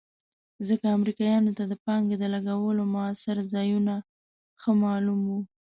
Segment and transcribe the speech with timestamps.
[0.67, 3.93] ځکه امریکایانو ته د پانګې د لګولو مؤثر ځایونه
[4.61, 5.39] ښه معلوم وو.